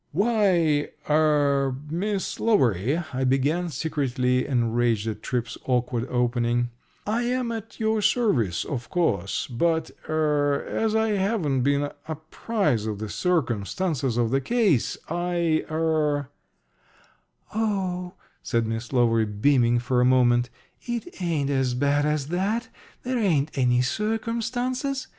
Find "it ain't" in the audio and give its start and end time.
20.81-21.51